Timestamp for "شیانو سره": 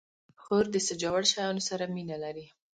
1.31-1.83